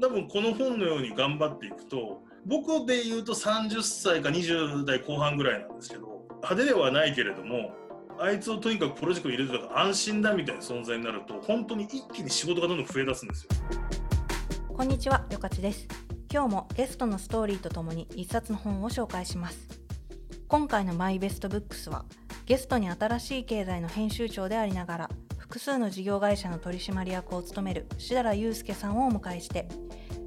[0.00, 7.72] 多分この本のように頑張っていくと僕で言うと30歳か20代後半ぐらいなんですけど派手ではないけれども
[8.18, 13.50] あいつをとにかくプロジェクトに入れてたから安心だみたいな存在になると本当に一気に仕事がどんどん増え出すんですよ。
[14.76, 15.86] こんにちは、よかちです。
[16.32, 19.68] 今日もゲストのストーリーとともに一冊の本を紹介します。
[20.48, 22.04] 今回のマイベストブックスは、
[22.44, 25.10] ゲストに新しい経済の編集長でありながら、
[25.54, 29.68] 複数の事業会社の取締役を務める設楽悠介さんをお迎えして、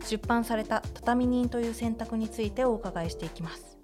[0.05, 3.77] 出版された畳人という選択についてお伺いしていきます。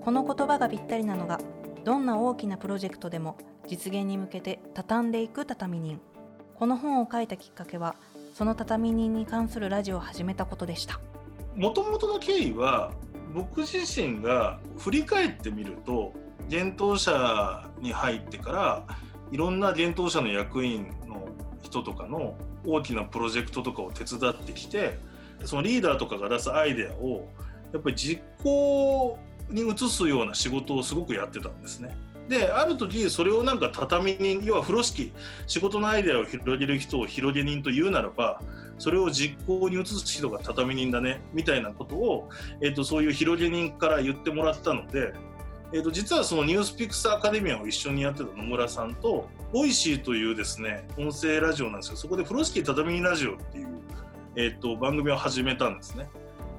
[0.00, 1.38] この言葉がぴったりなのが、
[1.84, 3.36] どんな大きなプロジェクトでも
[3.68, 6.00] 実現に向けて畳んでいく畳人。
[6.54, 7.96] この本を書いたきっかけは、
[8.34, 11.00] その畳人に関するラジオを始めたことでした。
[11.56, 12.92] もともとの経緯は
[13.32, 16.12] 僕自身が振り返ってみると
[16.50, 18.86] 幻冬舎に入ってから
[19.30, 21.28] いろんな幻冬舎の役員の
[21.62, 22.36] 人とかの
[22.66, 24.98] 大きなプロジェクトとかを手伝ってきて
[25.44, 27.28] そのリーダーとかが出すアイデアを
[27.72, 29.18] やっぱり実行
[29.50, 31.96] に移すような仕事をすごくやってたんですね。
[32.28, 35.12] である時それをなんか畳人要は風呂敷
[35.46, 38.40] 仕事のアイデアを広げる人を広げ人と言うならば
[38.78, 42.30] それを実行に移す人が畳人だねみたいなことを、
[42.60, 45.12] えー、とそういう広げ人から言ってもらったので、
[45.72, 53.68] えー、と実はその NewsPicks アカデミアを一緒にやってた野村さんと Voicy というですね音声ラジオなんですけどそこで風呂敷畳人ラジオっていう、
[54.36, 56.08] えー、と番組を始めたんですね。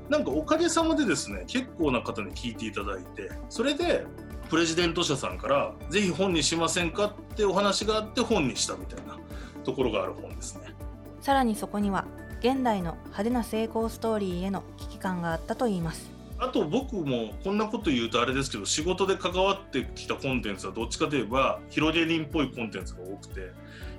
[0.10, 4.06] なんかおかげさまでですね結構な方に聞いていただいてそれで
[4.50, 9.18] プレジデント社さんからぜひ本にしませんかってお話があって本にしたみたいな
[9.64, 10.74] ところがある本ですね。
[11.22, 12.06] さらにそこには、
[12.40, 16.16] 現代の派手な成功ストーリーへの危機感があったといいます。
[16.38, 23.52] あと僕もこんなこと言うとあれですけど仕事で関わってきたコンテンツはどっちかといえば広げ人っぽいコンテンツが多くて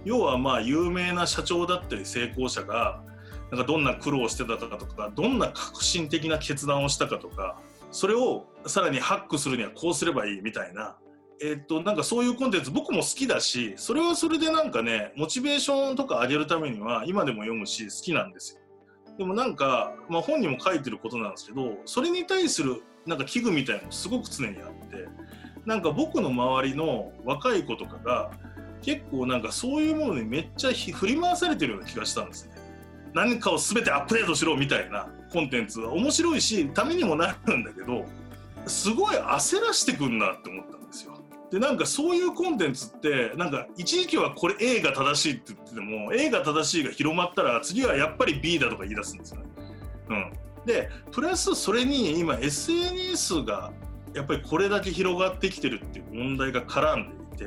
[0.05, 3.03] 要はまあ有名な社長だったり成功者が
[3.51, 7.59] なんかどんな苦労をしてたかとかどんな革新的な決断をしたかとか
[7.97, 10.99] それをさらにハックするにはこうすればいいみたいな。
[11.43, 18.61] えっと、なんかそういうコンテンツ僕も好きだしそれはそれでなんかねモチベーションとか上げるためには今でも読むし好きなんですよ。
[19.19, 25.09] でもなんか、まあ、本にも書いてることなんですけどそれに対するなんか危惧みたいのすごく常にあって
[25.65, 28.31] なんか僕の周りの若い子とかが
[28.83, 32.56] 結構なんかそういうものにめっちゃ振り回されてるような気がしたんですね。
[33.15, 38.05] 何かを全てアップデートしろみたいなコンテンツは面白いしためにもなるんだけど
[38.67, 41.17] すごい焦らしてくんなって思ったんですよ。
[41.51, 49.47] でなんかそういうコンテンツってなんか一時期はこれ A が正しいって言ってても A が正しいが広まったら次はやっぱり B だとか言い出すんですよね。
[50.09, 50.33] うん、
[50.67, 53.73] でプラスそれに今 SNS が
[54.15, 57.47] やっぱりこれだけ広がってきてるっていう問題が絡んでい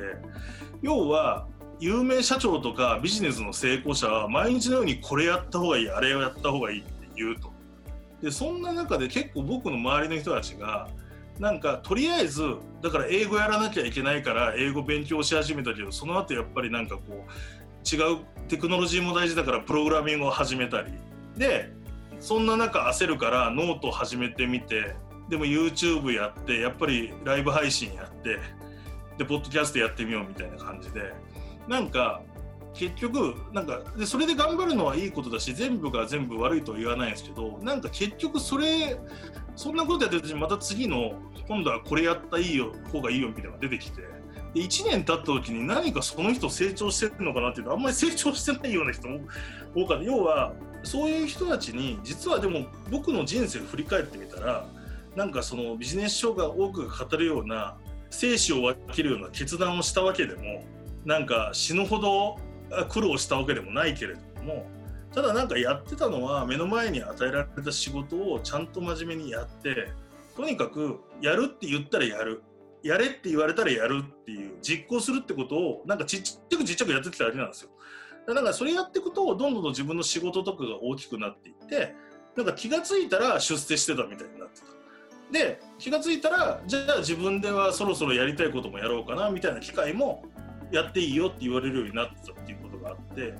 [0.82, 1.46] 要は
[1.80, 7.52] 有名社長とかビジネスの成功者は毎日のようにこれやった方がいいあれをやった方がいいって言うと。
[8.22, 10.88] でそんな中で結構僕の周りの人たちが
[11.38, 12.42] なんかとりあえず
[12.82, 20.92] だから英語やらなきゃいけないから英語勉強し始めたけどその後やっぱりなんかこう違うテクノロジーも大事だからプログラミングを始めたり
[21.38, 21.72] で
[22.20, 24.94] そんな中焦るからノートを始めてみて
[25.30, 28.38] でも YouTube やってやっぱりライブ配信やって
[29.16, 31.14] でポッドキャストやってみようみたいな感じで
[31.68, 32.22] なんか
[32.74, 38.98] 結局なんかでそれで頑張るのはいいことだし全部が全部悪いとは言わないんですけどなんか結局それ
[39.56, 41.12] そんなことやってるうちにまた次の
[41.48, 44.02] 今度はこれやったいいよ方がいいよみたいなのが出てきて
[44.54, 49.20] で1年経った時に何かその人成長してるのかなっていうとあんまり成長してないような人も
[49.74, 50.04] 多かった。
[50.04, 54.66] 要はそういう人たちに実はでも僕の人生を振り返ってみたら
[55.14, 57.76] なんかそのビジネス書が多く語るような
[58.10, 60.64] 生死を分けるような決断をしたわけでも
[61.04, 62.38] なんか死ぬほど
[62.88, 64.66] 苦労したわけでもないけれども
[65.14, 69.92] ただなんかやってたのは目の前に与えられた仕事をちゃんと真面目にやって
[70.36, 72.42] とにかくやるって言ったらやる。
[72.82, 77.70] やれって言われたらやるっていう実行するってことをなんかちっちゃくちっちゃくやってきただけなんですよ。
[78.26, 81.94] だからそれやっていくとどんどん自分の仕事とかが大きくなっていって
[82.36, 84.66] なんか気が付いたら出世してたみたいになってた。
[85.30, 90.24] で気が付いたらじゃあ自分ではそろそろやりたいこともやろうかなみたいな機会も
[90.72, 93.34] やっていいよって言われるようになったっていうことがあって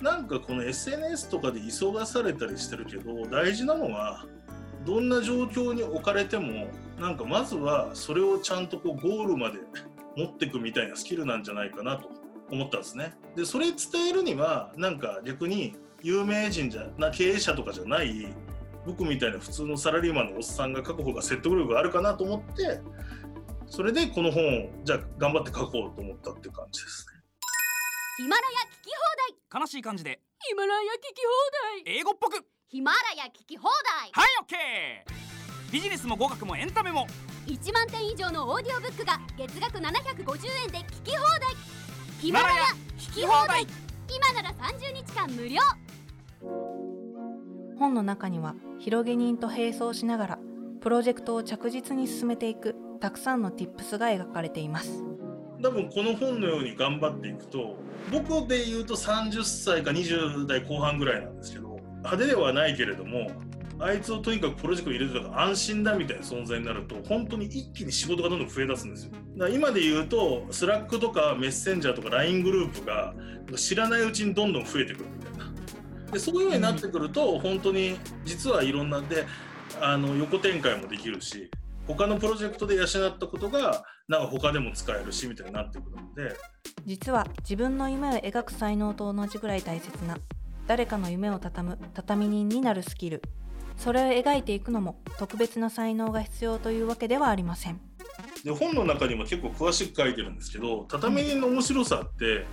[0.00, 4.24] なんかこの SNS とかで急がされたりしてるけど大事なのは
[4.84, 6.66] どんな状況に置かれても
[6.98, 9.58] なんかまずはそれをちゃんとこうゴールまで
[10.16, 12.10] 持っていくみたいなスキルなんじゃないかなと
[12.50, 13.14] 思ったんですね。
[13.34, 18.28] でそれ伝えるにはなんか逆に有名人じゃな経営者とかじゃない
[18.84, 22.80] 僕みたいな普通のサラリーマンのおっさんが書く方が説得力があるかなと思って
[23.72, 27.22] それでこの本をじゃあ頑張って書こうと思ったっていう感じですね。
[28.18, 28.90] ヒマラヤ聞き
[29.48, 29.62] 放題。
[29.62, 30.20] 悲しい感じで。
[30.40, 31.22] ヒマラヤ聞き
[31.80, 31.96] 放題。
[31.96, 32.44] 英語っぽく。
[32.68, 34.10] ヒマラヤ聞き放題。
[34.12, 35.72] はいオッケー。
[35.72, 37.06] ビジネスも語学もエンタメも。
[37.46, 39.80] 1万点以上のオーディオブックが月額750
[40.64, 41.56] 円で聞き放題。
[42.20, 42.52] ヒマラヤ
[42.98, 43.66] 聞き放題。
[44.14, 45.62] 今なら30日間無料。
[47.78, 50.38] 本の中には広げ人と並走しながら
[50.82, 55.04] プロジェクトを着実に進めていくたくさんの Tips が描かれています。
[55.62, 57.76] 多分この本のように頑張っていくと
[58.10, 63.30] 僕で言うと30歳か20代後半ぐらいなんですけど派手ではないけれども
[63.78, 69.12] あいつをとにかくプロジェクトに入れてたから安心だみたいな存在になると本当に一気に仕事がどんどん増え出すんですよ。
[69.12, 73.14] だから今で言うとスラックとかメッセンジャーとか LINE グループが
[73.54, 75.52] 知らないうちにどんどん増えてくるみたいな。
[76.10, 79.26] でそういうようになってくると本当に実はいろんなで
[79.82, 81.50] あの横展開もできるし
[81.88, 82.86] 他のプロジェクトで養っ
[83.18, 86.36] たことがなんか他でも使えるしみたいになってくるので。
[86.86, 90.18] 実は自分の夢を描く才能と同じぐらい大切な
[90.66, 93.22] 誰かの夢を畳む畳人になるスキル。
[93.76, 97.80] それを描いていくのも特別な才能が必要というわけではありません。
[98.44, 102.44] で本の中にも結構詳しく書いてるんですけど畳人の面白さって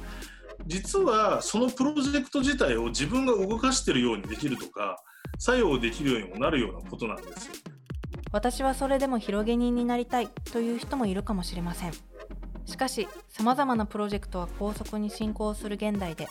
[0.65, 4.97] 実はそのプロジェクト自体を自分が動かしてるようにできるとか
[5.39, 7.53] 作用できるようにもなるようなことなんですよ。
[8.31, 11.93] 私はそれでも広げ人になりたいという人もいるかもしれません
[12.65, 16.27] しかし様々なプロジェクトは高速に進行する現代で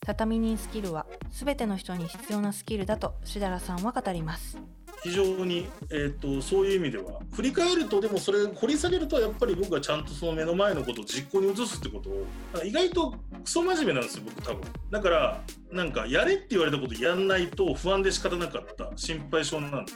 [0.00, 4.58] 畳人スキルは全ての人に必要なスキルだとしだらさんは語ります
[5.06, 7.20] 非常に、えーと、そういう意味では。
[7.32, 12.26] 振り返るとでもそれ掘り下げるとやっぱり僕がちゃんとその目の前のことを実行に移すってことを
[12.64, 13.14] 意外と
[13.44, 14.62] クソ真面目なんですよ僕多分。
[14.90, 19.92] だからなんかやれって言われたことやんないと不安で仕方なかった心配性なんで。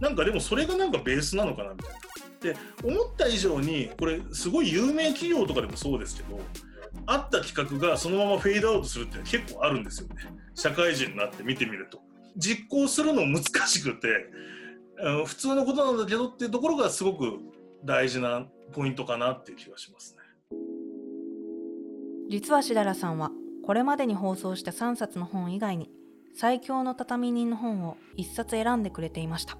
[0.00, 1.98] なんかでもそれがなんかベースなのかなみたいな。
[2.40, 6.40] で思った以上にこれすごい有名企業とかでもそうですけど
[7.06, 10.16] あった企画がそのままフェードアウトするって結構あるんですよね。
[10.54, 12.00] 社会人になって見てみると。
[12.36, 14.26] 実行するの難しくて
[15.26, 17.38] 普通のことなんだけどっていうところがすごく
[17.84, 20.22] 大事なポイントかなっていう気がしますね。
[22.30, 23.30] 実は設楽さんは
[23.64, 25.90] これまでに放送した3冊の本以外に
[26.34, 29.58] 最強の畳人の本を1冊選んでくれていました。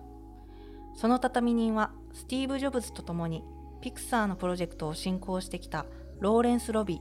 [0.94, 3.42] その畳人はスティーブ・ジョブズと共に
[3.80, 5.86] ピクサーのプロジェクトを進行してきた
[6.20, 7.00] ローレンス・レビー。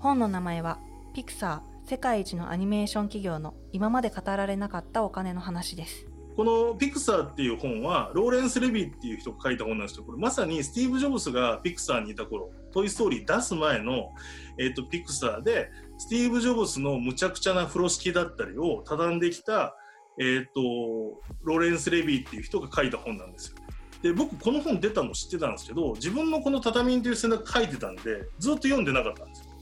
[0.00, 0.78] 本の名前は
[1.14, 1.71] ピクサー。
[1.84, 6.06] 世界一のアニメーション企業の今まで語られなかったお金の話です
[6.36, 14.12] この「ピクサー」っていう本はローレンス・レビーっていう人が書いた本なんですけどこれまさにスティーブ・ジョブズがピクサーにいた頃「トイ・ストーリー」出す前の、
[14.58, 19.76] えーと、ピクサーでスティーブ・ジョブズのむちゃくちゃな風呂敷だったりを畳んできた、
[20.18, 23.56] えーと、ローレンス・レビーっていう人が書いた本なんですよ。
[24.02, 29.52] で僕この本出たの知ってたんですけど自分のこの「畳」という選択書いてたんでずっと読んでなかったんですよ。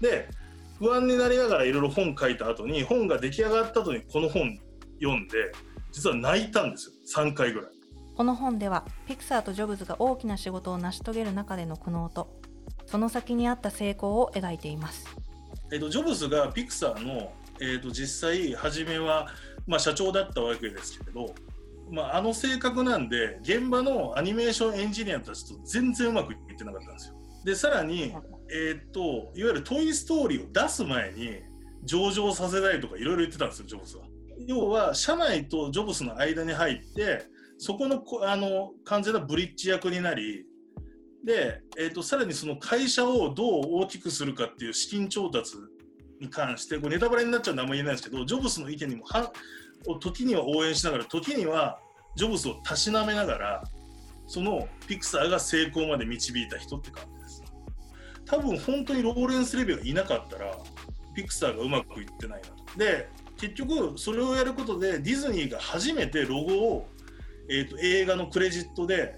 [0.00, 0.28] で
[0.78, 4.58] 不安になりながらいろいろ本書いた後に本が出来上がった後にこの本
[5.00, 5.52] 読んで
[5.92, 7.22] 実は泣いたんですよ。
[7.24, 7.76] 3回ぐらい。
[8.16, 12.40] この本ではピクサーとジョブズが大きな仕事を成し遂げる中での苦悩と
[12.86, 15.06] その先にあった成功を描いています、
[15.70, 19.28] えーと、ジョブズがピクサーの、えーと、実際初めは、
[19.66, 21.34] まあ、社長だったわけですけど、
[21.90, 27.15] まあ、あの性格なんで現場のアニメーションエンジニアたちと全然うまくいってなかったんですよ
[27.46, 28.12] でさらに、
[28.50, 31.30] えーと、いわゆる「トイ・ストーリー」を出す前に
[31.84, 34.04] 上場させたいとかいろいろ言ってたんですよジョブズは。
[34.48, 37.24] 要は社内とジョブズの間に入って
[37.56, 40.44] そこのあの完全なブリッジ役になり
[41.24, 45.54] で、えーと、さらにその会社をどう大きくするかっていう資金調達
[46.20, 49.32] に関してこれネタバレになっちゃうのはあんま言えないですけどジョブズの意見にもは
[50.00, 51.78] 時には応援しながら時には
[52.16, 53.64] ジョブズをたしなめながら
[54.26, 57.15] そのピクサーが成功まで導いた人って感じ
[58.26, 60.58] 多分本当にローレンス・レビューがいなかったら
[61.14, 66.88] ピクサーがうまくいってないなとで結局それをやることでディズニーが初めてロゴを、
[67.48, 69.16] えーと、映画のクレジットで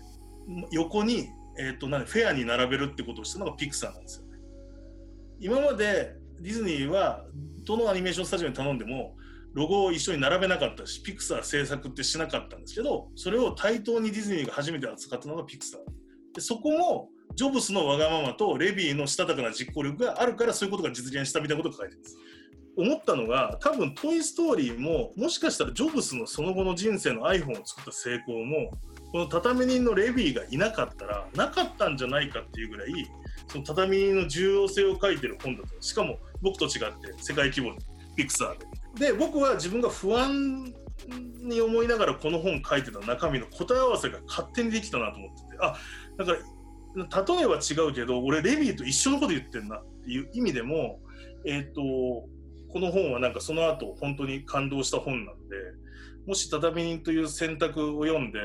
[0.71, 4.39] 横に、えーと、とフェアに並べるってことをしたのがピクサーなんですよね。
[5.41, 7.25] 今までディズニーは
[7.65, 9.17] どのアニメーションスタジオに頼んでも
[9.55, 15.81] ロゴを一緒に並べなかったしピクサー制作ってしなかったんですけどそれを対等にディズニーが初めて扱ったのがピクサー
[16.35, 17.09] でそこも
[17.39, 22.17] ジョブスのわがままとレビーのしたたかな実行力があるからそういうことが実現したみたいなことが書いてるんです。
[22.77, 28.73] 思ったのが多分「トイ・ストーリーも」もしかしたらジョブスのその後の人生の iPhone を作った成功も
[29.13, 32.91] この畳人のレビーがいなかったらなかったんじゃないかっていうぐらい
[33.47, 35.81] その畳の重要性を書いてる本だと。
[35.81, 37.79] しかも僕と違って世界規模に
[38.17, 38.59] ピクサー
[38.99, 39.13] で。
[39.13, 40.75] で僕は自分が不安
[41.41, 45.59] に思いながらこの本書いてた中身の答え合わせが勝手にできたなと思ってて。
[45.61, 45.77] あ
[46.17, 46.39] だから
[46.95, 51.01] 例えは違うけど俺レビーと一緒のこと言ってんなっていう意味でも
[51.45, 55.57] えっ、とこの本はなんかその後本当に感動した本なんで
[56.27, 58.39] もし畳人という選択を読んで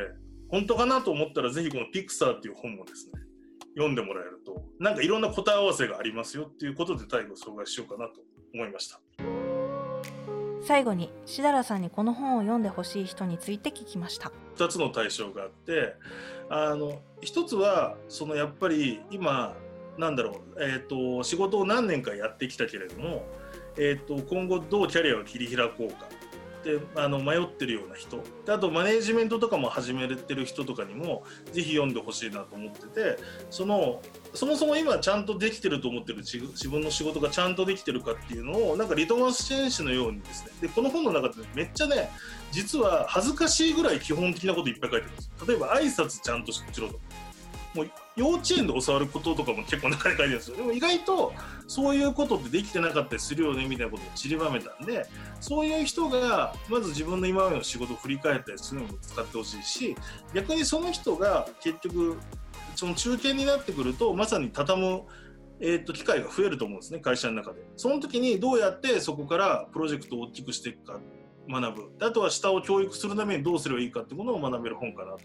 [0.50, 3.24] 本当かなと思ったらぜひこのピクサーっていう本もですね
[3.76, 8.22] 読んでもらえるとなんかいろんな答え合わせがありますよっていうことで最後紹介しようかなと
[8.54, 9.02] 思いました。
[10.65, 14.32] 最後にしだらさんにこの本を読んでほしい人について聞きました。
[14.58, 15.96] 2つの対象があって
[16.50, 19.55] あの1つはそのやっぱり今
[19.98, 23.25] なんだろう、えーと、仕事を何年かやってきたけれども、
[23.77, 26.08] えーと今後どうキャリアを切り開こうか。
[26.63, 28.24] であの迷ってるような人。
[28.46, 33.17] であとマネージメントとかも始めてる人とかにもぜひ読んでほしいなと思ってて
[33.50, 34.01] その
[34.34, 40.51] そもそも今ちゃんとできてると思ってる自分の仕事がちゃんとできてるかっていうのをなんかリトマス選手のようにですね。
[40.62, 42.10] でこの本の中でめっちゃね
[42.51, 45.32] 実は恥ずかしいぐらい基本的なこといっぱい書いてるんです。
[45.48, 47.00] 例えば挨拶ちゃんとしろと。
[47.74, 50.58] もう幼稚園で教わることとかも結構中に書いてるんですよ。
[50.58, 51.34] でも意外と
[51.68, 55.08] そういうことってできてなかったりするよねみたいなことを散りばめたんで
[55.39, 59.96] そういう人がまず自分の今までの仕事を振り返ったりするのも使ってほしいし
[60.34, 62.18] 逆にその人が結局
[62.75, 65.03] その中堅になってくるとまさに畳む
[65.65, 67.62] えーと、機会が増えると思うんですね会社の中で。
[67.77, 71.00] その時にどうやってそこからプロジェクトを大きくしていくか
[71.48, 72.06] 学ぶ。
[72.06, 75.20] あとは下を教育するためにどうすればいいかってものを学べる本かなと。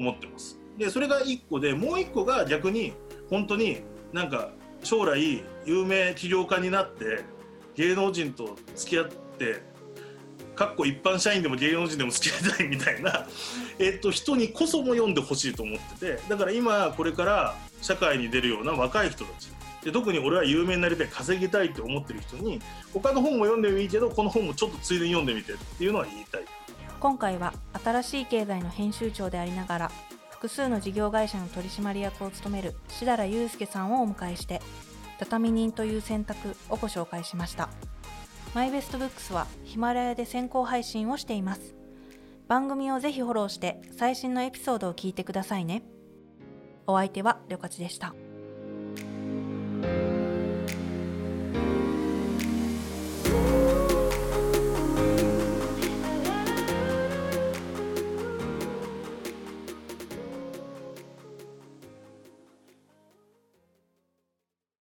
[0.00, 0.58] 思ってます。
[0.78, 2.94] でそれが1個でもう1個が逆に
[3.28, 4.50] 本当になんか
[4.82, 7.22] 将来有名起業家になって
[7.74, 9.06] 芸能人と付き合っ
[9.38, 9.62] て
[10.56, 13.26] かっこ一般社員でも芸能人でも付き合いたいみたいな、
[13.78, 19.50] えっと、人にこそも読んでほしいと思っててだから今これから社会に出るような若い人たち
[19.84, 22.60] で特に俺は有名になりたい稼ぎたいって思ってる人に
[22.92, 26.44] 他の本も読んでもいいけどこの本もちょっとついでに読んでみてっていうのは言いたい
[27.00, 29.92] 今回は新しい経済の編集長でありながら
[30.28, 34.60] 複数の事業会社の取締役を務める志田祐介さんをお迎えして
[35.18, 37.70] 畳人という選択をご紹介しました。
[38.54, 41.74] マイベストブックスはヒマラヤで先行配信をしています。
[42.48, 45.82] 番組をぜひフォローして最新のエピソードを聞いてくださいね。
[46.86, 48.14] お相手はりょかちでした。